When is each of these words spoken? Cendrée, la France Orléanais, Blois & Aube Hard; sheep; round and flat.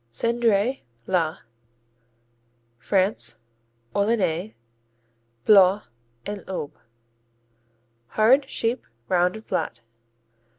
Cendrée, 0.11 0.81
la 1.05 1.37
France 2.79 3.37
Orléanais, 3.93 4.55
Blois 5.45 5.83
& 6.19 6.25
Aube 6.47 6.73
Hard; 8.17 8.49
sheep; 8.49 8.83
round 9.09 9.35
and 9.35 9.45
flat. 9.45 9.81